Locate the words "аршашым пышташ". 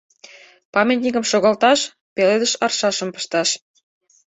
2.65-3.49